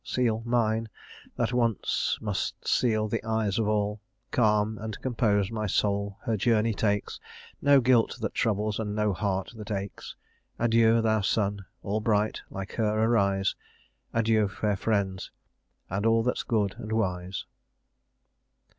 Seal 0.03 0.41
mine, 0.47 0.89
that 1.35 1.53
once 1.53 2.17
must 2.19 2.67
seal 2.67 3.07
the 3.07 3.23
eyes 3.23 3.59
of 3.59 3.67
all. 3.67 4.01
Calm 4.31 4.79
and 4.79 4.99
composed 4.99 5.51
my 5.51 5.67
soul 5.67 6.17
her 6.23 6.35
journey 6.35 6.73
takes; 6.73 7.19
No 7.61 7.79
guilt 7.81 8.17
that 8.19 8.33
troubles, 8.33 8.79
and 8.79 8.95
no 8.95 9.13
heart 9.13 9.51
that 9.55 9.69
aches. 9.69 10.15
Adieu, 10.57 11.03
thou 11.03 11.21
sun! 11.21 11.65
all 11.83 11.99
bright, 12.01 12.41
like 12.49 12.71
her, 12.77 13.03
arise! 13.03 13.53
Adieu, 14.11 14.47
fair 14.47 14.75
friends, 14.75 15.29
and 15.87 16.03
all 16.07 16.23
that's 16.23 16.41
good 16.41 16.73
and 16.79 16.91
wise!" 16.93 17.45